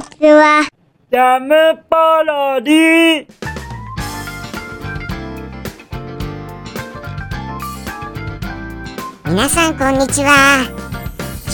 [0.00, 0.68] ちは。
[1.10, 3.26] ジャムパロディ。
[9.26, 10.64] 皆さんこんにちは。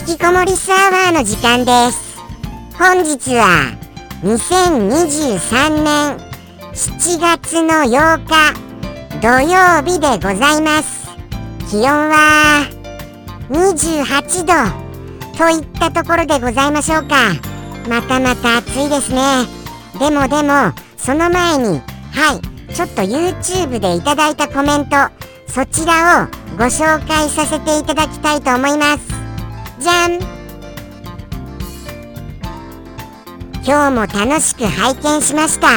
[0.07, 2.17] 引きこもりスアワーの時間です。
[2.79, 3.73] 本日は
[4.23, 6.17] 2023年
[6.73, 8.53] 7月の8日
[9.21, 11.09] 土曜日でございます。
[11.71, 12.69] 気温は
[13.51, 14.93] 28度
[15.39, 17.52] といったところでございましょうか
[17.89, 19.47] またまた暑いですね。
[19.99, 21.81] でもでもその前に
[22.13, 24.97] はいちょっと YouTube でいただいたコメント
[25.47, 29.01] そちらをご紹介させていただきたいと思います。
[29.79, 30.19] じゃん。
[33.65, 35.69] 今日も楽しく拝見しました。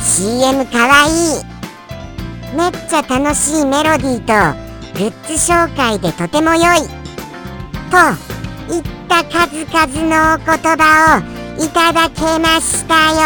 [0.00, 1.50] CM かわいい。
[2.56, 4.58] めっちゃ楽しいメロディーと
[4.98, 7.00] グッズ紹介でとても良い。
[7.90, 7.96] と
[8.74, 13.20] いっ数々のお言葉をいただけましたよ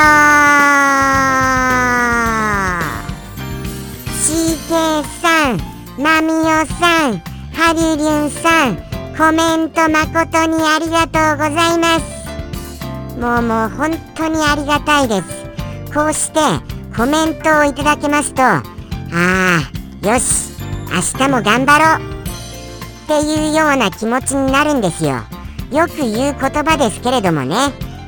[4.24, 5.58] CK さん
[6.02, 7.18] マミオさん
[7.52, 8.76] ハリリュンさん
[9.16, 12.24] コメント誠にありがとうございます。
[13.16, 15.44] もうもう本当にありがたいです。
[15.94, 16.40] こうして
[16.96, 18.62] コメントをいただけますとあ
[19.12, 19.60] あ
[20.04, 20.52] よし
[20.92, 22.08] 明日も頑張ろう
[23.04, 25.22] っていうような気持ちになるんですよ。
[25.74, 27.56] よく言う言葉ですけれどもね。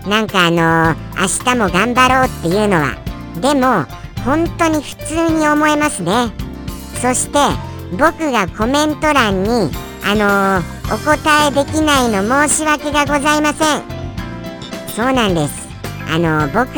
[0.06, 2.94] なんかあのー、明日も頑張ろうっていうのは。
[3.40, 3.84] でも
[4.24, 6.30] 本当に普通に思えますね。
[7.02, 7.38] そして
[7.98, 9.68] 僕がコメント欄に
[10.04, 13.82] あのー、お答えできないの申し訳がございません。
[14.94, 15.66] そうなんです。
[16.08, 16.72] あのー、僕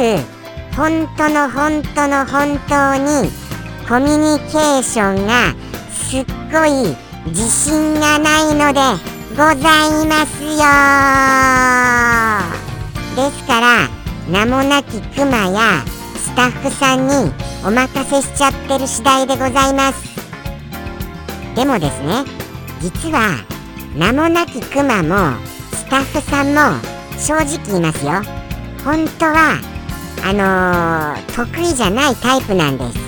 [0.75, 3.31] 本当の本当の本当に
[3.87, 5.55] コミュニケーションが
[5.93, 9.55] すっごい自信がないのでござい
[10.05, 10.49] ますよ
[13.15, 13.89] ですから
[14.29, 15.85] 名もなきクマや
[16.17, 17.33] スタッフさんに
[17.65, 20.09] お任せしちゃってる次第でございます。
[21.55, 22.25] でもですね
[22.81, 23.45] 実は
[23.97, 25.39] 名もなきクマも
[25.71, 26.83] スタッフさんも
[27.17, 28.21] 正直言いますよ。
[28.85, 29.61] 本当は
[30.25, 32.99] あのー、得意じゃないタイプなんです。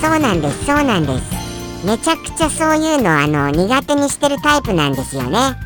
[0.00, 1.41] そうなんですそうなんです。
[1.84, 5.56] めちゃくちゃそういうのあの苦手にしてるタイプなんですよね。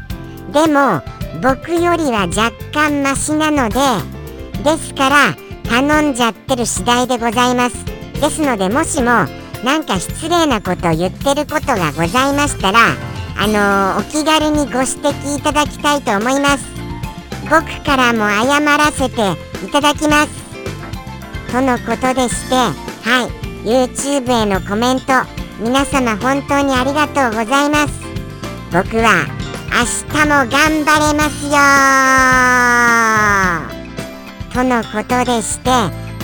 [0.53, 1.03] でも
[1.43, 3.78] 僕よりは若干マシなので
[4.65, 5.37] ですから
[5.69, 7.84] 頼んじゃってる次第でございます。
[8.21, 9.27] ですのでもしも
[9.65, 12.78] 何か失礼なことを言ってることがございましたら
[13.38, 16.65] あのー、お気軽にご指摘いただきたいと思います。
[17.50, 19.33] 僕からも謝らせて
[19.65, 20.47] いただきます。
[21.53, 23.47] とのことでしてはい。
[23.66, 25.12] YouTube へのコメント
[25.58, 27.94] 皆様本当にありがとうございます。
[28.72, 29.26] 僕は
[29.70, 31.56] 明日も頑張れますよ
[34.52, 35.70] とのことでして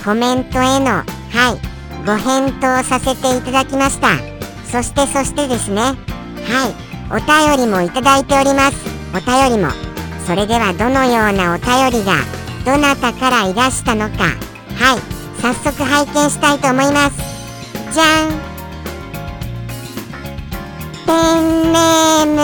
[0.04, 1.60] コメントへのはい
[2.06, 4.18] ご返答させていただきました。
[4.70, 5.96] そしてそしてですねはい
[7.10, 8.76] お便りもいただいております。
[9.14, 9.70] お便りも。
[10.26, 12.14] それではどのようなお便りが
[12.64, 14.24] どなたからいらしたのか。
[14.76, 15.00] はい
[15.40, 17.16] 早速拝見したいと思います。
[17.92, 18.51] じゃん。
[21.12, 22.40] ペンネーム。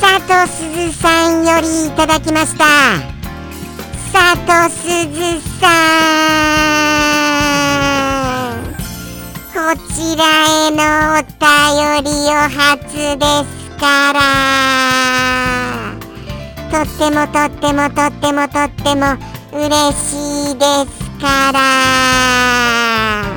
[0.00, 2.64] 佐藤すずさんよりいただきました。
[4.12, 5.18] 佐藤すず
[5.58, 5.66] さ
[8.54, 8.62] ん。
[9.52, 9.58] こ
[9.96, 10.22] ちら
[10.68, 10.82] への
[11.18, 11.42] お便
[12.04, 14.16] りを初ですから。
[16.70, 19.18] とってもとってもとってもとっても
[19.52, 23.33] 嬉しいですから。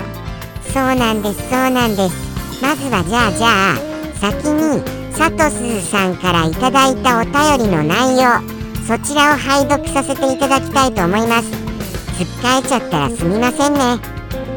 [0.74, 2.62] そうなんですそうなんです。
[2.62, 3.88] まずはじゃあじゃあ
[4.20, 8.58] 先に佐藤すずさんからいただいたお便りの内容
[8.88, 11.52] そちらを拝読させていただきたいと思います。
[11.52, 13.80] つっかえちゃったらすみませんね。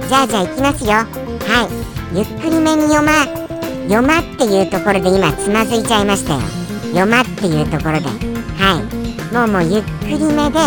[0.09, 0.93] じゃあじゃあ行きますよ。
[0.93, 1.07] は
[2.13, 2.17] い。
[2.17, 3.13] ゆっくりめに読ま
[3.89, 6.41] 読まっていうところで今つまずいちゃいましたよ。
[6.93, 8.07] 読まっていうところで。
[8.59, 9.35] はい。
[9.35, 10.59] もうもうゆっくりめで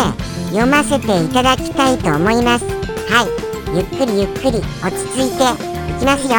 [0.50, 2.64] 読ませていただきたいと思います。
[3.10, 3.43] はい。
[3.74, 5.42] ゆっくりゆっくり落ち着いて
[5.90, 6.30] いきますよ。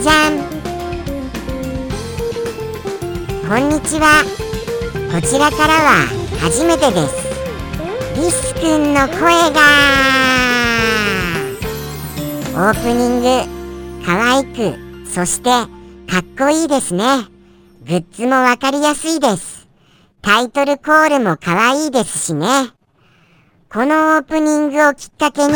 [0.00, 0.40] じゃん。
[3.46, 4.24] こんにちは。
[5.12, 6.06] こちらからは
[6.40, 7.14] 初めてです。
[8.16, 9.18] リスくんの声
[9.52, 9.60] が。
[12.54, 17.04] オープニング可愛くそしてかっこいいですね。
[17.86, 19.68] グッズもわかりやすいです。
[20.22, 22.70] タイトルコールも可愛いですしね。
[23.70, 25.52] このオープニングをきっかけに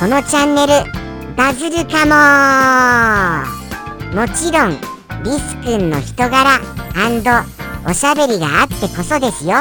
[0.00, 0.72] このチャンネル
[1.36, 2.14] バズるかも。
[4.14, 4.70] もちろん
[5.22, 6.60] リスくんの人柄
[7.86, 9.54] おしゃべりがあってこそですよ。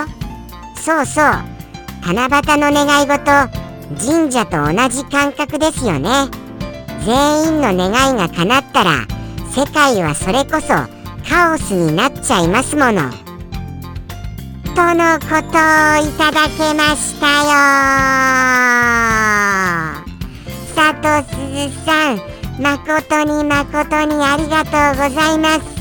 [0.75, 1.25] そうそう
[2.05, 3.23] 七夕の願い事
[4.05, 6.29] 神社と同じ感覚ですよね。
[7.05, 9.05] 全員の願いが叶ったら
[9.55, 10.67] 世界はそれこそ
[11.29, 13.11] カオスになっちゃいますもの。
[14.75, 15.69] とのことを
[16.01, 17.27] いただけました
[19.99, 20.02] よ。
[20.75, 22.19] 佐藤すずさん。
[22.59, 25.73] 誠に誠にありがとうございます。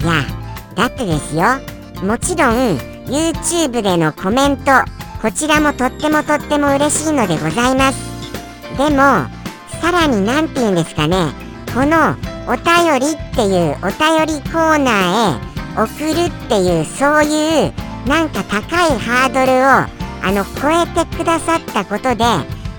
[0.00, 0.22] いや
[0.74, 1.42] だってですよ。
[2.06, 4.70] もちろん YouTube でのコメント
[5.20, 7.98] こちらもとってもとっても嬉しいのでございます。
[8.76, 9.28] でも
[9.80, 11.32] さらに何て言うんですかね。
[11.74, 12.14] この
[12.46, 17.72] お便りっていうお便りコーナーへ送るっていうそういう
[18.08, 22.24] なんか高いハードルをあの超えてくださったことで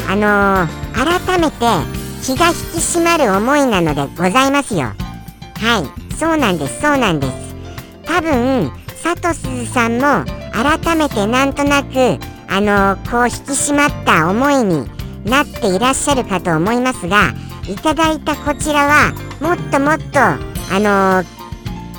[0.10, 1.58] あのー、改めて
[2.24, 4.84] 気が引き締まる思いなのでございますよ。
[4.84, 4.94] は
[6.12, 7.56] いそうなんですそうなんです。
[8.06, 12.18] 多分サトスさんも改めてなんとなく
[12.50, 14.90] あのー、こう引き締まった思いに
[15.26, 17.34] なっていらっしゃるかと思いますが
[17.68, 20.40] いただいたこちらはもっともっとあ
[20.80, 21.38] のー、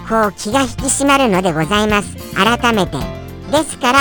[0.08, 2.16] こう気が引き締まるのでございます。
[2.34, 2.96] 改めて。
[3.50, 3.98] ですから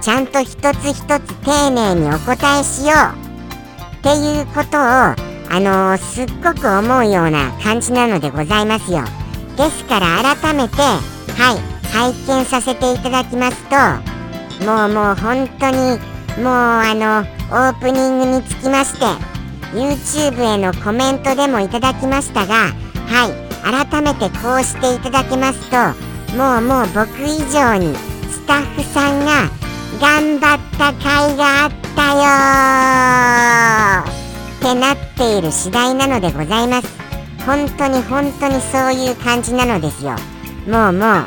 [0.00, 2.94] ちゃんと一つ一つ丁寧にお答えしよ
[3.24, 3.27] う。
[4.08, 9.02] っていうことをあのー、すっごく思うような感じなのでございますよ。
[9.56, 13.76] ですから改めてはい拝見させていただきますと
[14.64, 15.98] もうもう本当に
[16.42, 17.20] もうあの
[17.50, 19.04] オープニングにつきまして
[19.74, 25.76] YouTube へのコメントでもいただきましたがはい改めてこうしていただけますと
[26.36, 27.94] もうもう僕以上に
[28.30, 29.50] スタッフさんが
[30.00, 30.98] 頑張った甲
[31.32, 32.20] 斐があってたよ
[34.06, 36.88] ってなっている次第なのでございます。
[37.44, 40.12] 本当に本当にそういう感じなのですよ。
[40.68, 41.26] もうもうあ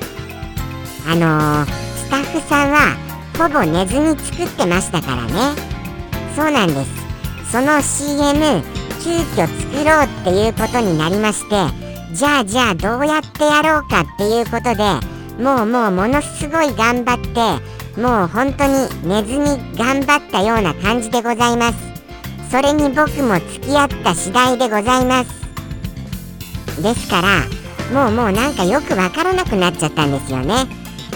[1.15, 2.95] のー、スタッフさんは
[3.37, 5.31] ほぼ寝ずに作ってましたからね。
[6.35, 7.01] そうなんです。
[7.51, 8.63] その CM
[9.03, 11.55] 急遽作ろうっていうことになりまして
[12.13, 21.77] じゃあじゃあどうやってやろうかっていうことでもうもうものすごい頑張ってもう本当に寝ずに頑張ったような感じでございます。
[22.49, 26.81] それに僕も付き合った次第でございます。
[26.81, 30.55] ですからもうもうなんかよくわからなくなっちゃったんですよね。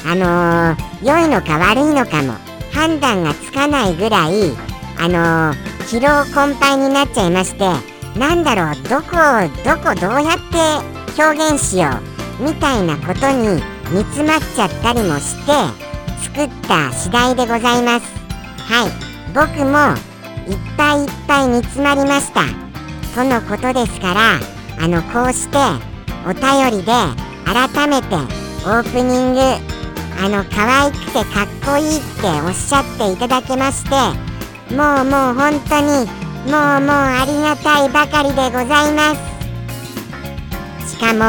[0.05, 2.33] あのー、良いのか悪いのかも
[2.71, 4.51] 判断がつかないぐらい
[4.97, 7.59] あのー疲労困憊になっちゃいまして
[8.17, 9.11] なんだろうどこ
[9.63, 11.89] どこどうやって表現しよ
[12.39, 13.61] うみたいなことに
[13.91, 15.51] 煮詰まっちゃったりもして
[16.25, 18.05] 作った次第でございます。
[18.67, 18.91] はい。
[19.33, 19.95] 僕も
[20.51, 22.41] いっぱいいっぱい煮詰まりました。
[23.13, 24.39] とのことですから
[24.83, 25.57] あのこうして
[26.25, 26.91] お便りで
[27.45, 29.39] 改めてオープニング
[30.19, 33.91] あの可愛くてかっこいいっておっしゃっていただけまして
[34.75, 36.05] もうもう本当に
[36.51, 40.91] もうもうありがたいばかりでございます。
[40.91, 41.23] しかも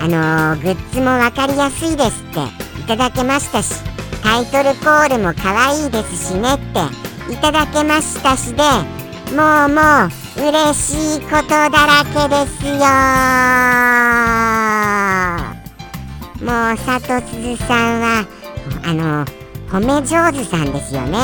[0.00, 3.93] あのー、グッズも分かりやすいですっていただけましたし
[4.24, 8.62] タイトルコールも可愛いですしねっていただけましたしで
[9.36, 12.72] もうもう嬉しいことだらけですよ。
[16.40, 18.26] もう佐藤鈴さんは
[18.84, 19.24] あの
[19.68, 21.18] 褒め上手さんですよね。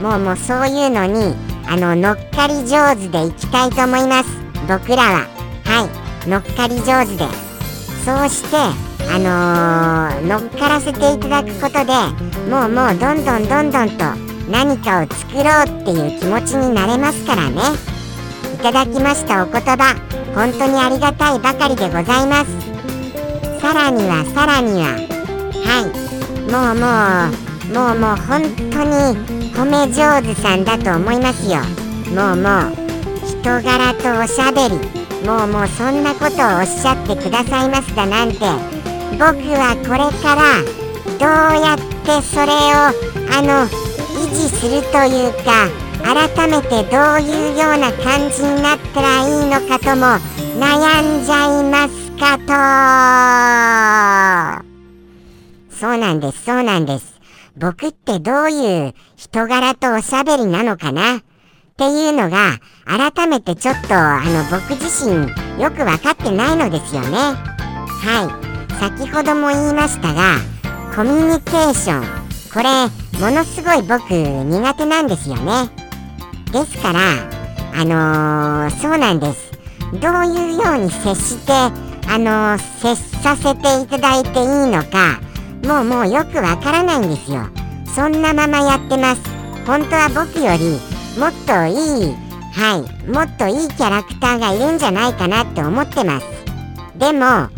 [0.00, 1.34] もうもうそういうのに
[1.68, 4.30] あの乗っかり上手でいきたいと思います。
[4.68, 5.26] 僕らは。
[5.64, 5.86] は
[6.24, 6.28] い。
[6.28, 7.24] 乗っかり上手で。
[8.04, 11.92] そうしてあのー、乗っからせていただくことで
[12.48, 14.04] もうもうどんどんどんどんと
[14.48, 17.60] 何かを作ろうっていう気持ちになれますからね。
[18.54, 19.96] いただきましたお言葉
[20.32, 23.60] 本当にありがたいばかりでございます。
[23.60, 24.94] さらにはさらには
[25.66, 26.10] はい。
[26.52, 27.36] もうも
[27.66, 31.58] うもうもう本当に褒め上手さんだと思いますよ。
[32.14, 32.90] もうもう
[33.26, 34.76] 人柄とおしゃべり
[35.26, 38.69] もうもうそんなことをおっしゃってくださいますだなんて。
[39.12, 40.42] 僕はこれから
[41.18, 41.28] どう
[41.62, 41.84] やって
[42.22, 42.54] それを
[43.32, 43.70] あの維
[44.30, 45.68] 持するというか
[46.02, 50.18] 改めてどういうような感じになったらいいのかとも
[50.58, 52.44] 悩んじゃいますかと。
[55.76, 57.20] そうなんですそうなんです。
[57.56, 61.18] 僕ってどういう人柄とおしゃべりなのかな？
[61.18, 61.22] っ
[61.76, 65.28] ていうのが改めてちょっとあの僕自身
[65.62, 67.16] よく分かってないのですよね。
[67.16, 67.34] は
[68.46, 68.49] い。
[68.80, 70.38] 先ほども言いましたが
[70.96, 72.02] コミュニケーション
[72.50, 75.68] これものすごい僕苦手なんですよね。
[76.50, 77.00] ですから
[77.74, 79.52] あのー、そうなんです。
[80.00, 81.52] どういうように接して
[82.08, 85.20] あのー、接させていただいていいのか
[85.62, 87.48] もうもうよくわからないんですよ。
[87.94, 89.20] そんなままやってます。
[89.66, 90.80] 本当は僕より
[91.20, 92.14] もっといい
[92.54, 96.26] はいもっといいキャラクターがいるんじゃないかなって思ってます。
[96.98, 97.50] でも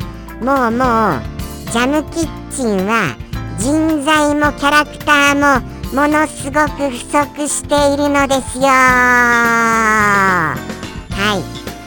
[0.43, 1.23] もうもう
[1.71, 3.17] ジャムキッチンは
[3.59, 5.61] 人材もキャラクターも
[5.95, 8.65] ものすごく不足しているのですよ。
[8.65, 10.57] は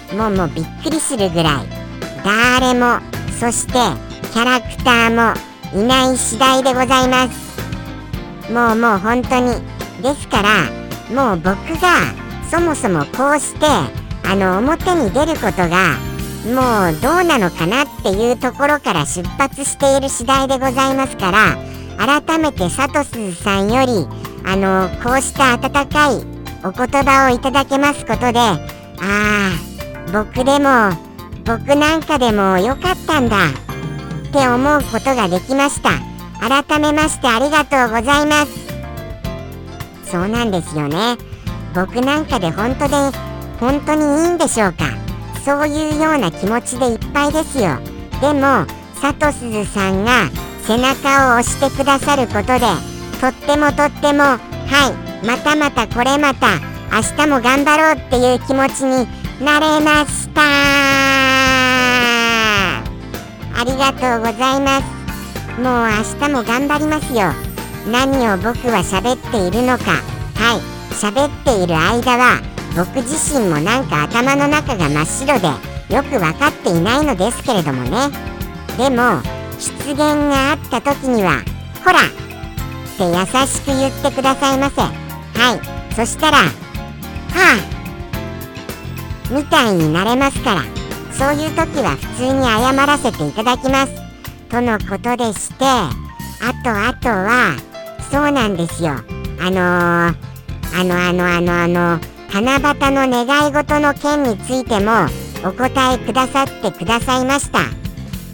[0.09, 0.15] い。
[0.15, 1.67] もうもうびっくりするぐらい
[2.23, 3.01] 誰も
[3.37, 3.73] そして
[4.31, 5.33] キャラクターも
[5.77, 7.59] いない次第でございます。
[8.49, 9.61] もうもう本当に
[10.01, 10.69] ですから
[11.13, 12.05] もう僕が
[12.49, 13.65] そもそもこうして
[14.23, 16.14] あの表に出ることが
[16.45, 21.57] もうどうなのかなっていうところから出発している次第でございますから
[21.97, 24.07] 改めて佐藤鈴さんより
[24.45, 26.17] あのこうした温かい
[26.63, 28.57] お言葉をいただけますことであ
[29.01, 29.51] あ
[30.11, 30.91] 僕でも
[31.45, 35.91] 僕なんかでもよかったんだって思うことができました。
[36.41, 38.51] 改めましてありがとうございます。
[40.11, 41.17] そうなんですよね。
[41.73, 42.95] 僕なんかで本当で
[43.59, 44.85] 本当にいいんでしょうか。
[45.45, 47.77] そういうような気持ちでいっぱいですよ。
[48.19, 48.65] でも
[48.99, 50.31] 佐藤鈴さんが
[50.65, 52.61] 背中を押してくださることで
[53.21, 54.39] とってもとってもは
[55.21, 56.59] いまたまたこれまた
[56.91, 59.07] 明日も頑張ろうっていう気持ちに
[59.39, 60.41] なれました。
[63.57, 64.83] ありがとうございます。
[65.61, 67.33] もう明日も頑張りますよ。
[67.91, 70.01] 何を僕は喋っているのか。
[70.37, 75.47] はい喋っている間は僕自身もなんか頭の中が真っ白で
[75.95, 78.09] よく分かっていないのですけれどもね。
[78.77, 79.21] でも
[79.57, 81.41] 出現があった時には
[81.85, 82.03] 「ほら!」っ
[82.97, 84.81] て優しく言ってくださいませ。
[84.81, 84.89] は
[85.55, 85.95] い。
[85.95, 86.49] そしたら「は
[87.35, 87.57] あ」
[89.31, 90.75] みたいになれますから。
[91.17, 93.93] そういう時は普通に謝らせていただきます。
[94.49, 95.89] とのことでしてあ
[96.61, 97.55] とあとは
[98.11, 98.95] そうなんですよ。
[99.39, 100.15] あのー、
[100.77, 101.99] あのあのあのあの
[102.35, 105.05] 七夕の願い事の件についても
[105.47, 107.59] お答えくださってくださいました。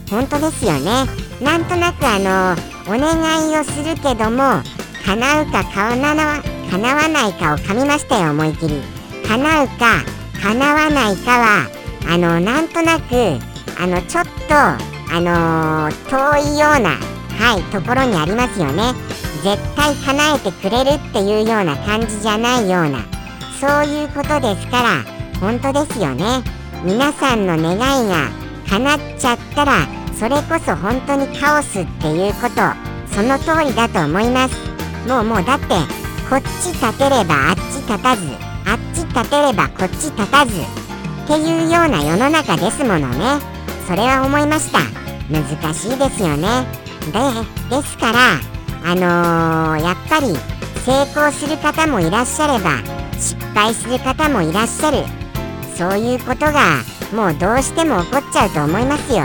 [0.10, 1.06] 本当ですよね。
[1.40, 2.56] なんとなくあの
[2.88, 4.64] お願いをするけども
[5.06, 6.42] 叶うか叶わ
[6.72, 8.82] 叶わないかを噛みましたよ思い切り。
[9.28, 10.04] 叶うか
[10.42, 11.68] 叶わないかは
[12.10, 13.14] あのなんとなく
[13.80, 16.98] あのちょっとあのー、遠いような
[17.38, 18.96] はいところにありますよね。
[19.44, 23.21] 絶対叶えてくれるっていうような感じじゃないような。
[23.62, 25.04] そういうことですから
[25.40, 26.42] 本当ですよね。
[26.84, 28.30] 皆さんの願いが
[28.68, 29.88] 叶っちゃったら
[30.18, 32.56] それこそ本当にカオスっていうこと
[33.14, 34.56] その通りだと思います。
[35.08, 35.68] もうもうだって
[36.28, 38.26] こっち立てればあっち立たず
[38.66, 43.40] あっち立てればこっち立たずっていうような世の中ですものね。
[43.88, 44.80] それは思いました。
[45.30, 46.66] 難しいですよね。
[47.70, 48.20] でですから
[48.84, 50.36] あのー、やっぱり
[50.84, 55.06] 成功する方もいらっしゃれば失敗する方もいらっしゃる。
[55.76, 59.24] そういうことがもうどうしても起こっちゃうと思いますよ。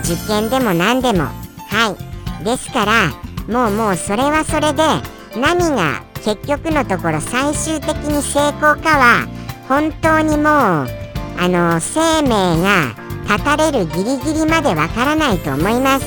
[0.00, 1.24] 受験でも何でも。
[1.68, 1.96] は
[2.40, 2.44] い。
[2.44, 3.08] ですから
[3.48, 4.82] もうもうそれはそれで
[5.40, 9.26] 何が結局のところ最終的に成功かは
[9.68, 10.46] 本当にもう
[11.38, 12.30] あの生命
[12.62, 12.94] が
[13.28, 16.06] 絶たれるギリギリまでわからないと思います。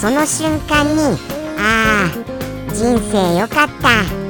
[0.00, 1.18] その瞬間に
[1.58, 4.27] ああ人生よかった。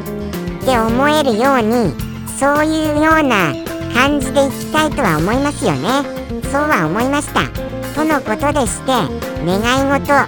[0.68, 1.94] って思えるように
[2.38, 3.54] そういうような
[3.94, 6.04] 感じでいきたいとは思いますよね。
[6.52, 7.48] そうは思いました。
[7.94, 8.92] とのことでして
[9.46, 10.26] 願い事は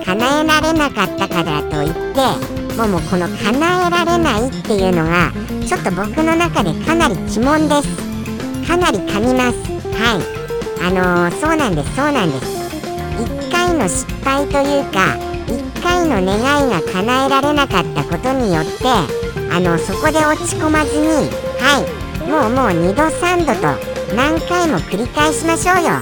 [0.00, 2.20] い叶えられなかったからといって
[2.78, 5.30] もうもうこの叶えられないっていうのが
[5.68, 8.66] ちょっと僕の中でかなり鬼門です。
[8.66, 9.60] かなり噛みます。
[9.92, 10.24] はい。
[10.82, 12.64] あのー、そうなんですそうなんです。
[13.20, 26.00] 1回の失敗というか1回の願いが叶えられなかったことによってあのそこで落ち込まずにはいもうもう2度3度と何回も繰り返しましょうよ。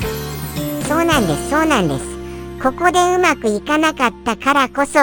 [0.87, 2.12] そうなんですそうなんです。
[2.62, 5.01] ここでうまくいかなかったからこそ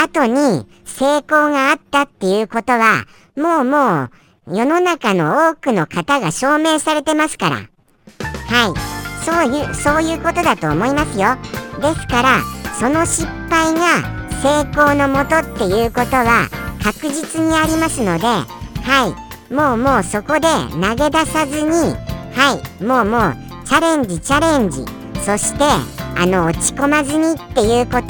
[0.00, 3.04] 後に成功があったっていうことは
[3.36, 7.56] もうもう世の中の多くの方が証明されてますから。
[7.56, 8.94] はい。
[9.24, 11.36] そういうそういうことだと思いますよ。
[11.80, 12.40] ですから
[12.78, 14.02] その失敗が
[14.42, 16.48] 成功のもとっていうことは
[16.84, 19.16] 確実にありますのでは
[19.50, 19.52] い。
[19.52, 21.70] もうもうそこで投げ出さずに
[22.34, 22.84] はい。
[22.84, 24.84] もうもうチャレンジチャレンジ。
[25.24, 25.64] そして
[26.16, 28.06] あの落ち込まずにっていうことを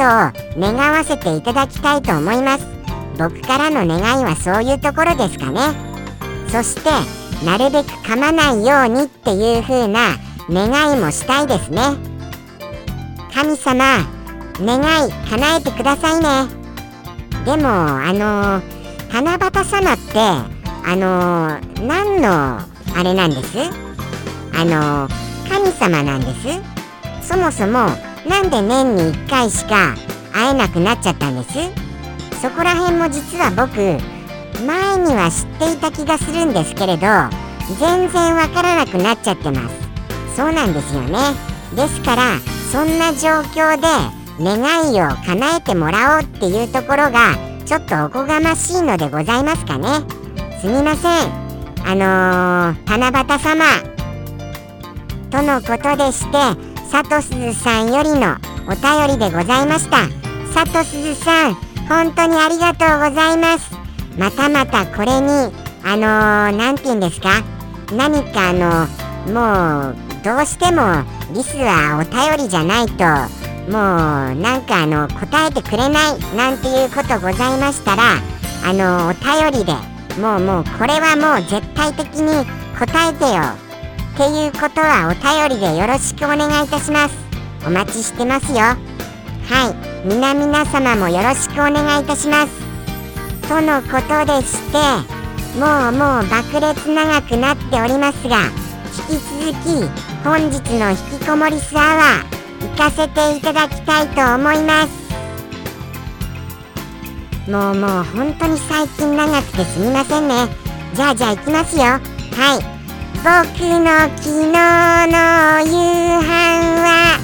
[0.59, 2.67] 願わせていただきたいと思います。
[3.17, 5.61] 僕からの願いはそういうところですかね。
[6.49, 6.91] そして
[7.47, 10.17] なるべく噛まないようにっていう風な
[10.51, 11.81] 願いもしたいですね。
[13.33, 13.85] 神様
[14.61, 16.64] 願い叶えてくださいね。
[17.45, 18.63] でもあの
[19.13, 22.59] 七夕様ってあの何の
[22.97, 23.59] あれなんです？
[24.55, 25.09] あの
[25.49, 27.29] 神様なんです？
[27.29, 27.91] そもそも
[28.29, 29.95] なんで年に1回しか
[30.33, 31.59] 会えなくなっちゃったんです？
[32.41, 33.77] そこら辺も実は僕
[34.65, 37.07] 前には知っていた気がするんですけれど
[37.79, 39.75] 全然わからなくなっちゃってます。
[40.37, 41.19] そうなんですよね。
[41.77, 42.39] ですから
[42.73, 43.87] そんな状況で
[44.41, 49.87] 願いを叶えてもらおうっていうところがちょっとおこがましいのでございますかね。
[50.61, 51.11] すみません。
[51.87, 53.65] あのー、七夕様。
[55.31, 56.39] とのことでして
[56.91, 58.37] 佐藤鈴さんよりの
[58.69, 60.09] お便りでございました。
[60.55, 61.55] 佐藤鈴さん
[61.89, 63.71] 本当にありがとうございます。
[64.17, 65.53] またまたこれに
[65.85, 67.43] あの何、ー、て言うんですか？
[67.93, 68.87] 何かあの
[69.33, 73.05] もうどうしてもリスはお便りじゃないと
[73.69, 78.03] もうなんかあの答えてくれないなんていうことございましたら
[78.65, 79.73] あのお便りで
[80.21, 82.45] もうもうこれはもう絶対的に
[82.79, 83.41] 答えてよ
[84.15, 87.17] っていうことはお便りでよろしくお願いいたします。
[87.67, 88.59] お待ちしてますよ。
[88.59, 88.77] は
[90.05, 90.07] い。
[90.07, 92.65] 皆々様もよろしくお願いいたします。
[93.49, 94.79] とのことでして
[95.59, 98.51] もうもう爆裂長くなっておりますが
[99.11, 102.34] 引き続き本日の引きこもりスアワー
[102.65, 105.05] 行かせていただきたいと思います。
[107.51, 110.49] もうもう本当に最近長くてすみませんね。
[110.95, 111.83] じゃあじゃあ行きますよ。
[111.85, 112.01] はい。
[113.17, 114.53] 僕の昨日
[115.13, 115.19] の
[115.61, 115.73] 夕
[116.21, 116.25] 飯
[116.81, 117.19] は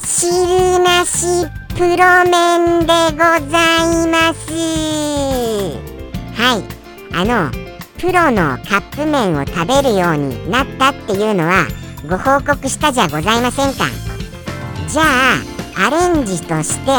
[0.00, 3.18] 汁なしプロ麺でご
[3.50, 4.52] ざいます。
[6.34, 6.64] はい。
[7.12, 7.65] あの
[7.98, 11.66] プロのカップ麺を食べるようになったっていうのは
[12.08, 13.86] ご報告したじゃございませんか。
[14.88, 16.90] じゃあアレンジとして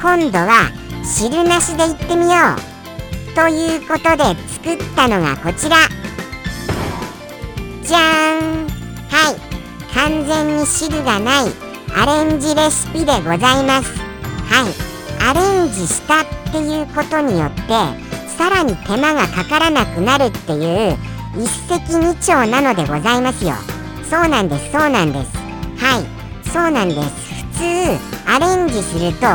[0.00, 0.70] 今度は
[1.04, 5.76] 汁なしでいってみようということで作ったのがこちら。
[7.82, 8.68] じゃーん。
[9.08, 9.50] はい。
[9.94, 11.46] 完全に汁がない
[11.94, 13.92] アレンジレシピでございます。
[14.48, 14.90] はい。
[15.28, 18.09] アレンジしたっていうことによって
[18.40, 20.96] さらに手間がかからなくなるっていう
[21.36, 23.52] 一石二鳥なのでございますよ。
[24.08, 25.36] そうなんですそうなんです。
[25.76, 26.48] はい。
[26.48, 27.00] そうなんです。
[27.58, 29.26] 普通アレンジすると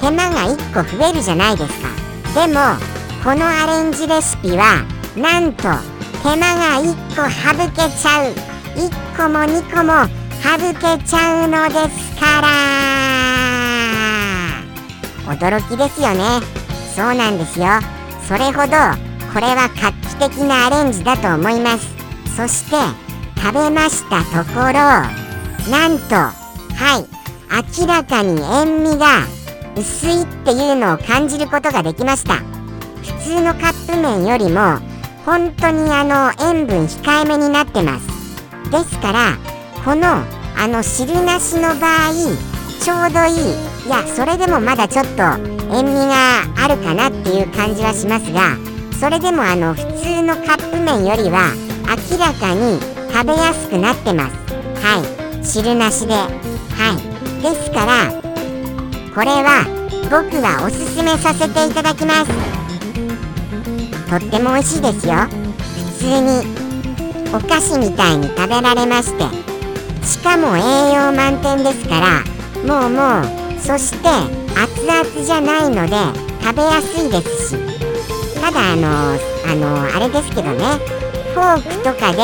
[0.00, 1.88] 手間が1個増えるじゃないですか。
[2.46, 2.78] でも
[3.22, 4.82] このアレンジレシピは
[5.14, 5.64] なんと
[6.22, 8.32] 手間が1個省けちゃう。
[8.78, 10.08] 1個も2個も
[10.42, 12.48] 省けちゃうのですから。
[15.34, 16.40] 驚きですよね。
[16.96, 17.66] そうなんですよ。
[18.28, 18.72] それほど
[19.32, 21.94] これは画期的なアレンジだと思います。
[22.36, 22.76] そして
[23.36, 24.72] 食べましたところ
[25.70, 26.32] なんとは
[26.98, 27.06] い
[27.78, 29.22] 明らかに塩味が
[29.76, 32.36] 薄いっていうのを感じることができました。
[33.02, 34.78] 普通のカップ麺よりも
[35.26, 38.06] 本当にあの塩分控えめになってます。
[38.70, 39.36] ですから
[39.84, 40.06] この
[40.56, 42.12] あの汁なしの場合
[42.80, 45.10] ちょうどいいいやそれでもまだちょっと
[45.70, 48.56] 塩味があるかなっていう感じはしますが
[48.98, 51.52] それでもあの普通のカップ麺よりは
[51.86, 52.80] 明らかに
[53.12, 54.36] 食べやすくなってます。
[54.82, 55.02] は
[55.40, 55.44] い。
[55.44, 56.14] 汁なしで。
[56.14, 57.42] はい。
[57.42, 58.10] ですから
[59.14, 59.66] これは
[60.10, 62.32] 僕はおすすめさせていただきます。
[64.08, 65.14] とっても美味しいですよ。
[65.18, 69.24] 普通にお菓子みたいに食べられまして。
[70.06, 72.24] しかも栄養満点ですから
[72.66, 74.08] もうもうそして
[74.54, 75.96] 熱々じゃないので
[76.42, 77.74] 食べやすいですし。
[78.40, 78.88] ただあの
[79.50, 80.64] あのあれですけどね。
[81.32, 82.18] フォークとかで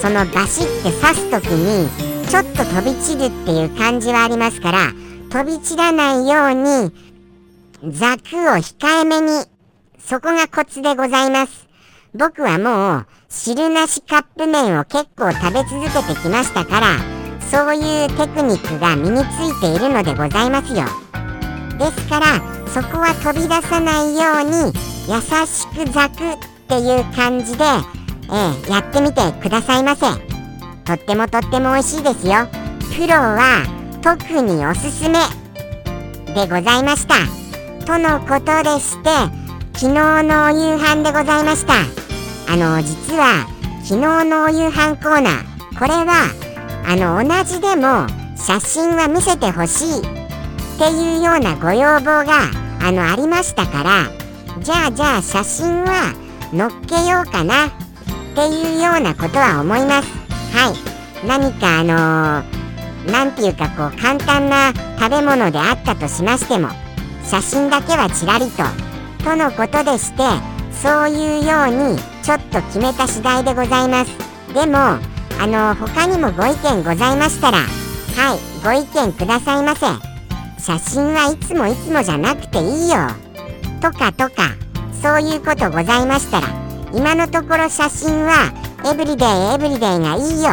[0.00, 1.88] そのバシッて刺す時に
[2.28, 4.92] ちょっと飛び散るっていう感じはありますから
[5.30, 9.44] 飛び散らないようにザクを控えめに
[9.98, 11.68] そこがコツでございます。
[12.14, 17.17] 僕はもう汁なしカップ麺を結構食べ続けてきましたから
[17.50, 20.84] そういうテクニックが身についているのでございますよ。
[21.78, 22.26] ですから
[22.68, 24.72] そこは飛び出さないように
[25.08, 30.06] 優しくザクっていう感じで、えー、やってみてくださいませ。
[30.84, 32.46] とってもとっても美味しいですよ。
[32.94, 33.64] プロは
[34.02, 35.18] 特におすすめ
[36.34, 37.14] でございました。
[37.86, 39.10] とのことでして
[39.74, 41.74] 昨日のお夕飯でございました。
[42.52, 43.46] あの実は
[43.84, 46.28] 昨日のお夕飯コーナーこれは
[46.86, 50.02] あの同じでも写真は見せてほしいっ
[50.78, 54.06] ていうようなご要望があのありましたから
[54.62, 56.14] じゃあじゃあ写真は
[56.50, 57.70] 載っけようかなっ
[58.34, 60.08] ていうようなことは思います。
[60.56, 60.98] はい。
[61.26, 66.68] 何かあのー、ていうかこう簡単な食べ物であったとしましても
[67.24, 68.62] 写真だけはちらりと
[69.24, 70.22] とのことでして
[70.72, 74.10] そういうようにちょっと決めた次第でございます。
[74.54, 74.98] でも
[75.40, 79.86] あの他にもご意見ございましたらはいご意見くださいませ。
[80.60, 82.96] 写真はいつもいつもじゃなくていいよ。
[83.80, 84.54] とかとか
[85.00, 86.48] そういうことございましたら
[86.92, 88.52] 今のところ写真は
[88.84, 90.50] エブリデイエブリデイがいいよ。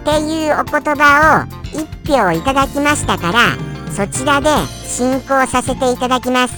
[0.00, 3.56] っていうお言葉を1票いただきましたから
[3.92, 4.48] そちらで
[4.86, 6.54] 進行させていただきます。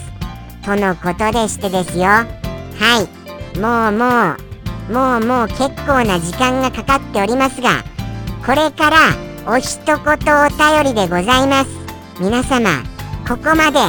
[0.63, 2.05] とのことでしてですよ。
[2.05, 2.25] は
[3.55, 4.50] いもうもう
[4.89, 7.83] もうもう結構な時間がかかっておりますが
[8.45, 8.97] これから
[9.47, 11.69] お一言お便りでございます。
[12.19, 12.83] 皆様
[13.27, 13.79] ここまで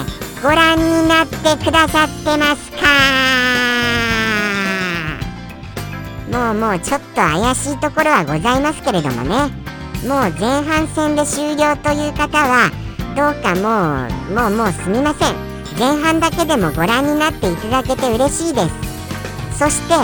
[0.43, 2.87] ご覧になってくださってますか？
[6.31, 9.51] もうもうちょっと怪しいところはございますけれどもね。
[10.07, 12.71] もう前半戦で終了という方は
[13.15, 15.35] どうかもうもうもうすみません。
[15.79, 19.59] 前半だけでもご覧になっていただけて嬉しいです。
[19.59, 19.95] そして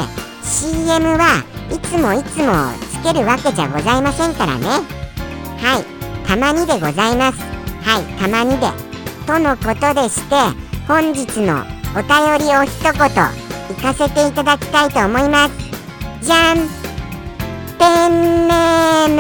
[0.49, 4.67] CM はいつもいつもつけるわけじゃございませんからね。
[5.59, 6.27] はい。
[6.27, 7.39] たまにでございます。
[7.85, 8.05] はい。
[8.19, 8.67] たまにで。
[9.27, 10.37] とのことでして
[10.87, 13.09] 本日のお便りを一言行
[13.83, 15.55] かせていただきたいと思います。
[16.23, 16.57] じゃん。
[17.79, 19.19] ペンネーム。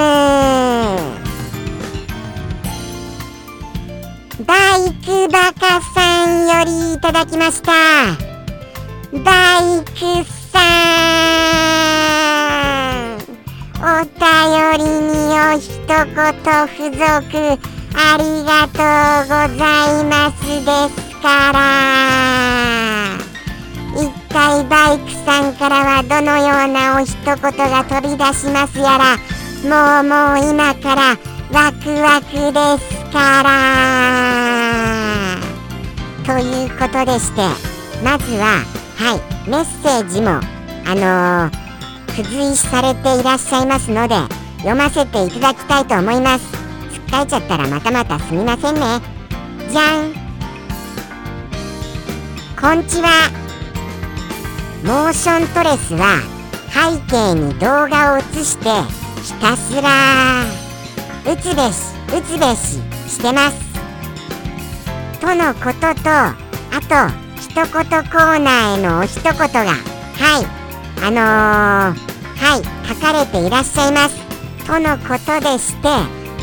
[4.47, 7.73] バイクバカさんよりいただきました。
[9.13, 9.85] バイ
[10.25, 10.59] クさ
[12.05, 13.19] ん。
[13.81, 14.21] お便
[14.79, 15.97] りにお一言
[16.67, 17.05] 付属。
[17.95, 19.65] ありがとうござ
[20.01, 21.57] いますですから。
[23.97, 29.17] 一体バイクさんからはどのようなお一言が飛び出しますやら。
[29.65, 31.17] もうもう今から
[31.51, 33.47] ワクワクですから。
[36.25, 37.41] ということでして
[38.05, 38.63] まずは
[38.99, 39.49] はい。
[39.49, 44.17] メッセージもあのー、付随されていらっしゃいますので
[44.59, 46.47] 読ませていただきたいと思います。
[46.93, 48.81] つっかえちゃったらまたまたすみませんね。
[49.71, 50.13] じゃん。
[52.61, 53.31] こんちは。
[54.85, 56.21] モーショントレスは
[56.71, 58.69] 背景に動画を映して
[59.23, 60.45] ひたすら
[61.25, 63.59] 打つべし打つべししてます。
[65.21, 66.35] とのこととあ
[67.13, 67.28] と
[67.65, 70.59] 言コーナーへのお一言がはい
[71.03, 71.99] あのー、
[72.37, 74.17] はい書かれていらっしゃいます。
[74.67, 75.89] とのことでして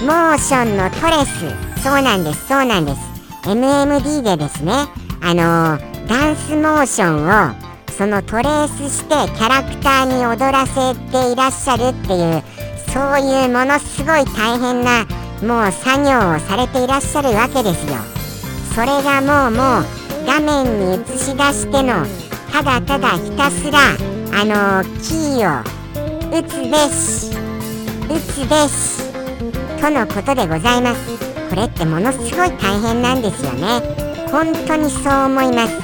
[0.06, 1.82] モーションのトレス。
[1.84, 2.48] そうなんです。
[2.48, 3.02] そうなんです。
[3.44, 4.74] MMD でですね
[5.22, 12.44] あのー、ダンスモーションをそのトレースしてキャラクターに踊らせていらっしゃるっていう
[12.92, 15.06] そういうものすごい大変な
[15.42, 17.96] もう作業をされていらっしゃるわけですよ。
[18.74, 22.06] それがもうもう画面に映し出しての
[22.52, 23.80] ただただひたすら
[24.34, 25.64] あのキーを
[26.32, 27.32] 打つべし
[28.10, 29.04] 打つべし
[29.82, 31.00] とのことでございます。
[31.50, 33.82] これってものすごい大変なんですよね。
[34.32, 35.80] 本当にそう思います。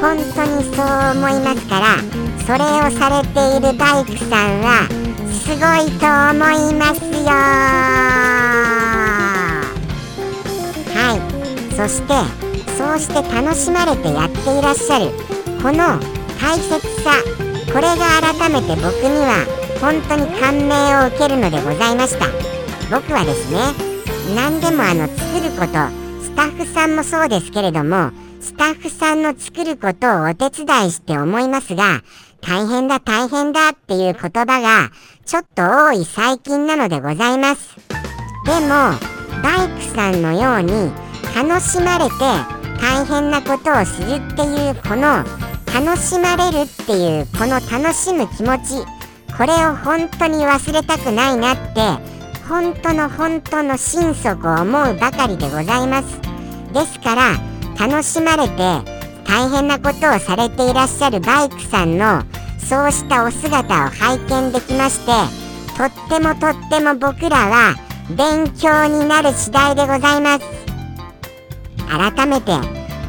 [0.00, 1.96] 本当にそう思いますから
[2.44, 4.88] それをされているバイクさんは
[5.30, 6.36] すごいと思
[6.70, 7.30] いますよ。
[10.94, 11.74] はい。
[11.74, 12.43] そして
[12.76, 15.10] そうして楽しまれてやっていらっしゃる。
[15.62, 15.98] この
[16.40, 17.10] 大切さ。
[17.72, 19.44] これが改めて僕には
[19.80, 22.26] 本当に感銘を受けるのでございました。
[22.90, 23.58] 僕はですね
[24.36, 25.72] 何でもあの作ること
[26.22, 32.02] スタッフさんもそうですけれどもスタッフさんの作ることをお手伝いして思いますが、
[32.42, 34.90] 大変だ大変だっていう言葉が
[35.24, 37.74] ちょっと多い最近なのでございます。
[38.44, 38.68] でも、
[39.42, 40.92] バイクさんのように
[41.34, 45.24] 楽しまれて大変なことをするっていうこの
[45.72, 48.86] 楽しまれるっていうこの楽しむ気持ち
[49.34, 51.80] これを本当に忘れたくないなって
[52.46, 56.20] 本当の本当の心底思うばかりでございます
[56.74, 57.32] ですから
[57.80, 58.52] 楽しまれて
[59.26, 62.22] 大変なことをされていらっしゃるバイクさんの
[62.58, 65.12] そうしたお姿を拝見できまして
[65.78, 67.76] とってもとっても僕らは
[68.10, 70.63] 勉強になる次第でございます。
[71.88, 72.52] 改めて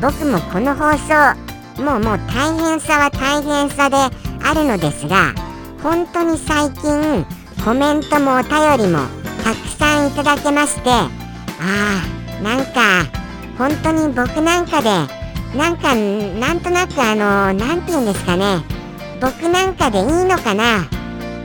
[0.02, 3.98] 僕もこの放送もうもう大変さは大変さで
[4.44, 5.34] あるのですが
[5.82, 7.26] 本当に最近
[7.64, 9.00] コメントもお便りも
[9.44, 11.10] たくさんいただけましてあ
[11.60, 13.06] あなんか
[13.58, 14.90] 本当に僕なんかで
[15.56, 18.62] なんかなんとなくあの何て言うんですかね。
[19.22, 20.86] 僕なんかでいいのかな。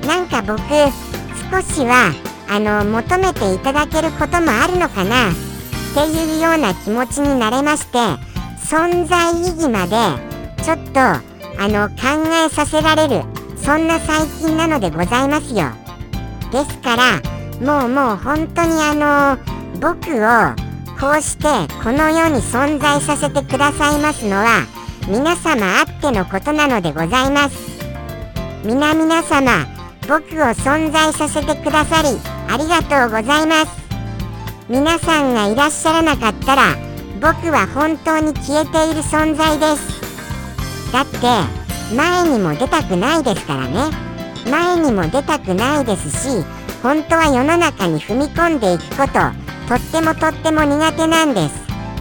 [0.05, 2.13] なんか僕少しは
[2.49, 5.31] あの求めていただけることもあるのかな。
[5.91, 7.99] っていうような気持ちになれまして
[8.59, 9.97] 存在意義まで
[10.63, 13.23] ちょっとあの考えさせられる
[13.57, 15.65] そんな最近なのでございますよ。
[16.53, 17.21] ですから
[17.61, 19.39] もうもう本当にあの
[19.81, 21.45] 僕をこうして
[21.83, 24.67] この世に存在させてくださいますのは
[25.09, 27.81] 皆様あってのことなのでございます。
[28.65, 29.67] 皆々様
[30.09, 32.09] 僕を存在させてくださり
[32.49, 33.80] ありがとうございます。
[34.71, 36.77] 皆さんがいらっしゃらなかったら
[37.21, 40.93] 僕は本当に消えている存在です。
[40.93, 41.19] だって
[41.93, 43.91] 前にも出たくないですからね。
[44.49, 46.45] 前にも出たくないですし
[46.85, 49.19] 本当は世の中に踏み込んでいくこと
[49.69, 51.55] とってもとっても苦手なんです。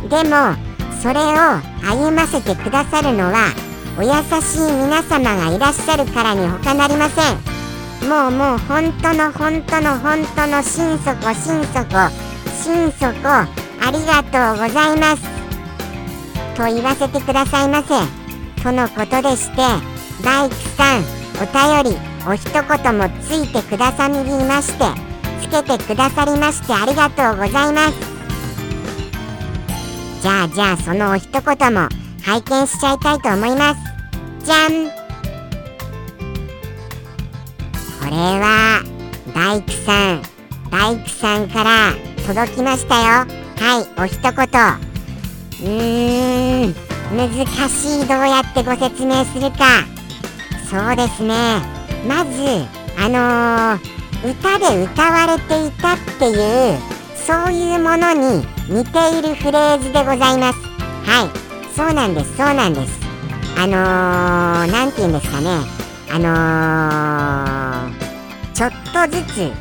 [0.07, 0.53] でも
[1.01, 3.51] それを歩ませてくださるのは
[3.97, 4.11] お優
[4.43, 8.07] しい皆様がいらっしゃるからに他なりません。
[8.07, 12.28] もうもう本当の本当の本当の心底心底
[12.63, 13.47] 心底あ
[13.91, 15.23] りがとうございます
[16.55, 17.87] と言わせてくださいませ
[18.61, 19.61] とのことでして
[20.21, 21.03] 大工さん
[21.41, 24.13] お便りお一言もついてくださり
[24.45, 24.83] まして
[25.41, 28.19] つけてくださりましてありがとうございます
[30.21, 31.87] じゃあじゃあそのお一言も
[32.23, 33.79] 拝見しちゃいたいと思います
[34.45, 34.89] じゃん
[37.99, 38.83] これは
[39.33, 40.21] 大工さん
[40.69, 43.01] 大工さんから届きましたよ。
[43.57, 44.31] はいお一言。
[44.31, 46.75] うーん。
[47.17, 47.27] 難
[47.67, 49.83] しいどうやってご説明するか。
[50.69, 51.59] そうですね。
[52.07, 52.67] まず
[52.99, 56.77] あのー、歌で歌われていたっていう
[57.15, 60.59] そういうものに似ているフレーズでございます。
[61.09, 62.99] はいそうなんですそうなんです。
[63.57, 65.49] あのー、なんて言うんですかね。
[66.11, 69.51] あのー、ちょっとずつ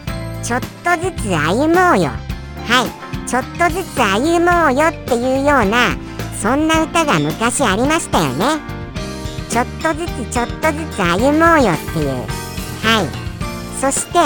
[0.47, 0.67] ちょっと
[1.03, 2.28] ずつ歩もうよ
[2.69, 3.29] はい。
[3.29, 5.97] ちょっとずつ歩もうよっていうような
[6.41, 8.61] そんな歌が昔ありましたよね。
[9.51, 12.09] ちょっとずつちょっとずつ歩もうよっていう。
[12.85, 13.09] はい。
[13.81, 14.19] そして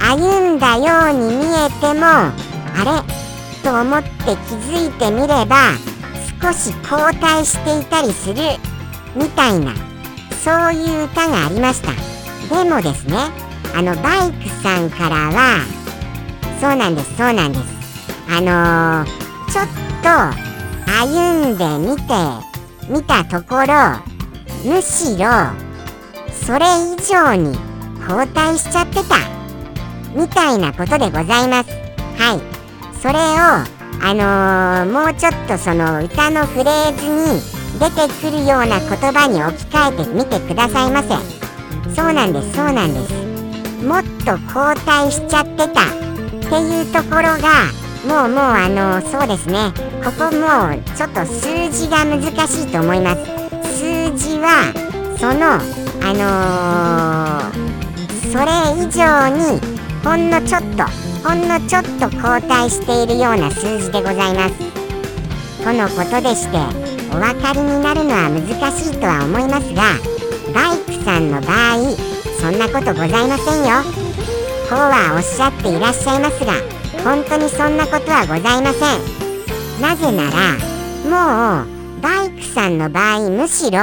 [0.00, 2.32] 歩んだように見えてもあ
[2.84, 3.62] れ？
[3.62, 5.72] と思って気づいてみれば
[6.42, 8.34] 少し後退していたりする
[9.14, 9.72] みたいな
[10.42, 11.92] そういう歌がありました。
[12.52, 13.16] でもですね
[13.74, 15.64] あのバイクさんからは
[16.60, 17.81] そうなんですそうなんです。
[18.34, 19.66] あのー、ちょっ
[20.02, 20.08] と
[20.90, 22.14] 歩んでみて
[22.88, 24.00] みたところ
[24.64, 25.28] むしろ
[26.32, 27.54] それ以上に
[28.08, 29.16] 後退しちゃってた
[30.16, 31.70] みたいなことでございます。
[32.18, 32.40] はい。
[33.02, 33.18] それを
[34.00, 41.08] あのー、もうちょっとその歌のフレーズに出てくるような言葉に置き換えてみてくださいませ。
[41.94, 43.84] そうなんですそうなんです。
[43.84, 45.88] もっと後退しちゃってたっ
[46.40, 49.72] ていうところがもうもうあの、そうですね。
[50.04, 53.42] ここもうちょっと数字が難しいと思います。
[53.78, 54.72] 数字は
[55.18, 55.54] その
[56.04, 57.62] あのー、
[58.32, 58.50] それ
[58.82, 59.60] 以上に
[60.02, 60.84] ほんのちょっと
[61.26, 64.54] ほんのちょっと後退しているような数字でございます。
[65.62, 66.58] とのことでして
[67.14, 69.82] お分かりになるのは難しいとは思いますが
[70.52, 71.96] バイクさんの場合
[72.40, 73.82] そんなことございませんよ。
[74.68, 76.71] こうはおっしゃっていらっしゃいますが
[77.04, 79.22] 本当にそんなことはございません。
[79.80, 83.80] なぜならもうバイクさんの場合むしろ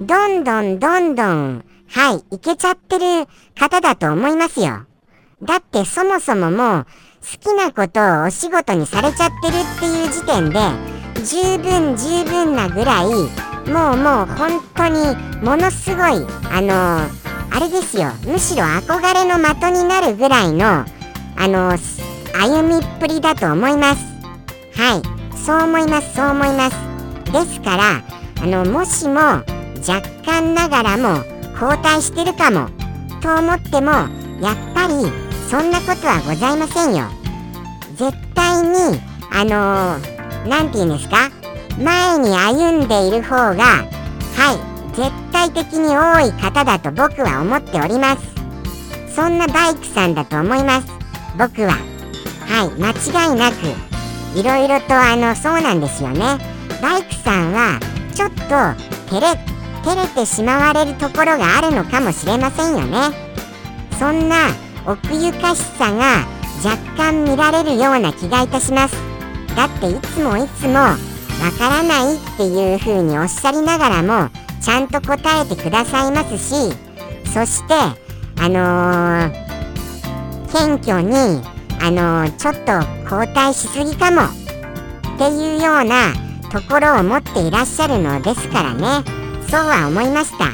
[0.00, 3.26] どんどんどんどんはいいけちゃってる
[3.58, 4.86] 方だと思いますよ。
[5.42, 6.86] だってそもそももう
[7.22, 10.58] 好きなことをお仕事にされちゃってるっていう時点で
[11.24, 13.06] 十分十分なぐらい
[13.70, 18.10] もうもう本当にものすごいあのー、あれですよ。
[18.26, 20.84] むしろ憧れの的になるぐらいの
[21.36, 24.04] あのー、歩みっぷりだと思います。
[24.74, 25.02] はい。
[25.36, 26.76] そう思いますそう思います。
[27.32, 28.02] ですから
[28.42, 29.14] あのもしも
[29.86, 31.18] 若干ながらも
[31.58, 32.68] 後退してるかも
[33.20, 33.90] と思っても
[34.40, 35.10] やっぱり
[35.48, 37.06] そんなことはございませんよ。
[37.96, 39.00] 絶対に
[39.32, 39.98] あの
[40.48, 41.30] 何、ー、て言うんですか？
[41.78, 43.84] 前に歩んでいる方がは
[44.92, 49.14] い絶対的に多い方だと僕は思っております。
[49.14, 50.88] そんなバイクさんだと思います。
[51.38, 51.89] 僕は。
[52.50, 52.90] はい間
[53.28, 53.54] 違いなく
[54.36, 56.38] いろいろとあのそうなんですよね。
[56.82, 57.78] バイクさんは
[58.12, 58.40] ちょっと
[59.08, 59.38] 照れ
[59.84, 62.98] 照れてしまわれるところがあるのかもしれませんよね。
[63.98, 64.48] そんな
[64.84, 66.26] 奥ゆかしさが
[66.64, 68.96] 若干見られるような気がいたします。
[69.54, 70.96] だっていつもいつもわ
[71.56, 74.28] からないっていう風におっしゃりながらも
[74.60, 76.74] ちゃんと答えてくださいますし
[77.32, 77.74] そして
[78.42, 79.32] あのー、
[80.52, 82.72] 謙虚にあのー、ちょっと
[83.08, 84.22] 後退しすぎかも。
[84.22, 86.12] っていうような
[86.50, 89.04] ところを持っていらっしゃるのですからね。
[89.48, 90.50] そうは思いました。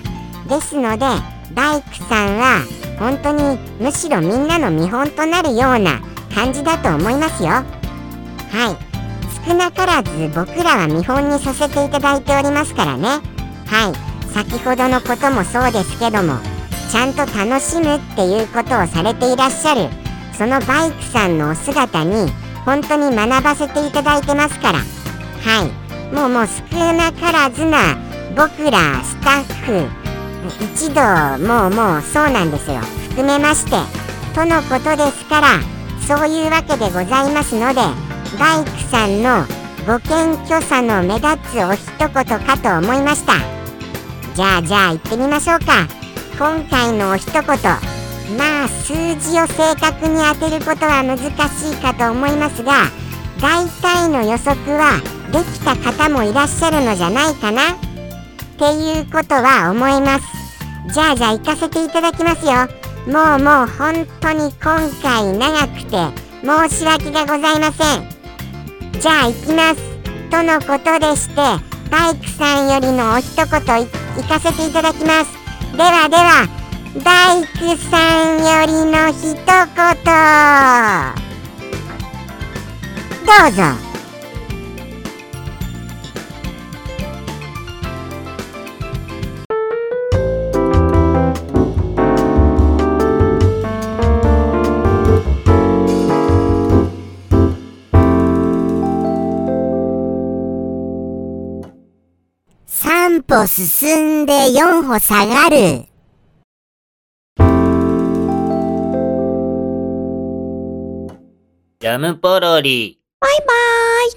[0.49, 1.07] ですので
[1.55, 2.63] 大工さんは
[2.99, 6.01] 本当にむしろみんなの見本となるような
[6.35, 7.49] 感じだと思いますよ。
[7.49, 9.47] はい。
[9.47, 13.09] 少なからず僕らは見本にさせていただいておりますからね。
[13.67, 14.17] はい。
[14.37, 16.39] 先ほどのこともそうですけども
[16.91, 19.89] ちゃんと楽しむっていうことをされていらっしゃる
[20.37, 22.31] そのバイクさんのお姿に
[22.65, 24.79] 本当に学ばせていただいてますから。
[24.79, 24.85] は
[25.65, 25.87] い。
[26.15, 27.97] もうもう少なからずな
[28.37, 29.89] 僕らスタッフ
[30.61, 31.01] 一同
[31.45, 32.77] もうもうそうなんですよ。
[33.11, 33.71] 含めまして
[34.35, 35.61] とのことですから
[36.07, 37.81] そういうわけでございますので
[38.39, 39.45] バイクさんの
[39.87, 43.33] ご謙虚さの目立つお一言かと思いました。
[44.35, 45.89] じゃあじゃあ行ってみましょうか。
[46.39, 47.96] 今回のお一言。
[48.37, 52.91] まあ数字を正確に当てることは難しいかと思いますが
[53.41, 57.77] 大体の予測はできた方もいらっしゃるのじゃないかなっ
[58.59, 60.25] ていうことは思います。
[60.93, 62.53] じゃあじゃあ行かせていただきますよ。
[63.07, 65.97] もうもう本当に今回長くて
[66.43, 68.17] 申し訳がございません。
[69.01, 69.97] じゃあ行きます。
[70.31, 71.37] とのことでして
[71.91, 73.59] バイクさんよりのお一言行
[74.29, 75.33] かせていただきます。
[75.77, 76.49] ではでは
[77.05, 79.37] バイクさんよりの一言
[83.25, 83.63] どうぞ
[102.69, 105.96] 3歩進んで4歩下がる。
[111.79, 112.99] ジャムポロリ。
[113.21, 114.13] バイバーイ。